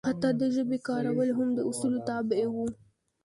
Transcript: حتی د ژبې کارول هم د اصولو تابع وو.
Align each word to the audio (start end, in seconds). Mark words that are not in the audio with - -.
حتی 0.09 0.29
د 0.39 0.41
ژبې 0.55 0.77
کارول 0.87 1.29
هم 1.37 1.49
د 1.53 1.59
اصولو 1.69 1.99
تابع 2.09 2.41
وو. 2.53 2.65